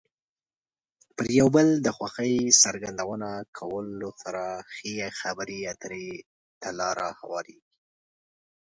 [1.15, 4.43] پر یو بل د خوښۍ څرګندونه کولو سره
[4.73, 6.07] ښې خبرې اترې
[6.61, 7.71] ته لار هوارېږي.